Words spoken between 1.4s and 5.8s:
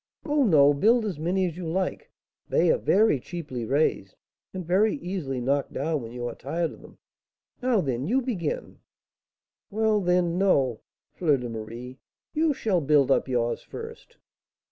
as you like, they are very cheaply raised, and very easily knocked